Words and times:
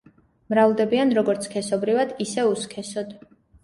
მრავლდებიან 0.53 1.13
როგორც 1.19 1.47
სქესობრივად, 1.51 2.19
ისე 2.29 2.51
უსქესოდ. 2.57 3.19